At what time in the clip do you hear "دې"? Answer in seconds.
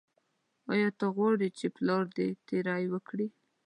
2.15-2.27